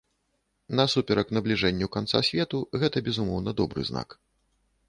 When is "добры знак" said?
3.61-4.21